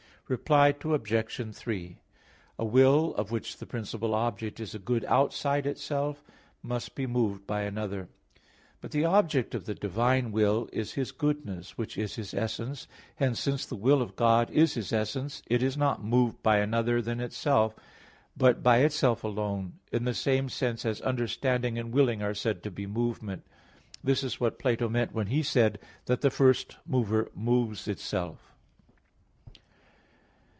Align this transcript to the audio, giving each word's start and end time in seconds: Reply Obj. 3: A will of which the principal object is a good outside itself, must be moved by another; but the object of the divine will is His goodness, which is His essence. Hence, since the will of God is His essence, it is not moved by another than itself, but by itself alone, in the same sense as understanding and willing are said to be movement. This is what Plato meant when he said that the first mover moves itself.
Reply 0.27 0.73
Obj. 0.81 1.53
3: 1.53 1.99
A 2.57 2.63
will 2.65 3.13
of 3.15 3.31
which 3.31 3.57
the 3.57 3.65
principal 3.65 4.13
object 4.15 4.61
is 4.61 4.73
a 4.73 4.79
good 4.79 5.03
outside 5.09 5.65
itself, 5.67 6.23
must 6.63 6.95
be 6.95 7.05
moved 7.05 7.45
by 7.45 7.63
another; 7.63 8.07
but 8.79 8.91
the 8.91 9.03
object 9.03 9.53
of 9.53 9.65
the 9.65 9.75
divine 9.75 10.31
will 10.31 10.69
is 10.71 10.93
His 10.93 11.11
goodness, 11.11 11.77
which 11.77 11.97
is 11.97 12.15
His 12.15 12.33
essence. 12.33 12.87
Hence, 13.17 13.41
since 13.41 13.65
the 13.65 13.75
will 13.75 14.01
of 14.01 14.15
God 14.15 14.49
is 14.51 14.75
His 14.75 14.93
essence, 14.93 15.41
it 15.47 15.61
is 15.61 15.75
not 15.75 16.01
moved 16.01 16.41
by 16.41 16.59
another 16.59 17.01
than 17.01 17.19
itself, 17.19 17.75
but 18.37 18.63
by 18.63 18.77
itself 18.77 19.25
alone, 19.25 19.79
in 19.91 20.05
the 20.05 20.13
same 20.13 20.47
sense 20.47 20.85
as 20.85 21.01
understanding 21.01 21.77
and 21.77 21.91
willing 21.91 22.23
are 22.23 22.33
said 22.33 22.63
to 22.63 22.71
be 22.71 22.87
movement. 22.87 23.45
This 24.01 24.23
is 24.23 24.39
what 24.39 24.59
Plato 24.59 24.87
meant 24.87 25.11
when 25.13 25.27
he 25.27 25.43
said 25.43 25.77
that 26.05 26.21
the 26.21 26.31
first 26.31 26.77
mover 26.87 27.29
moves 27.35 27.85
itself. 27.89 28.47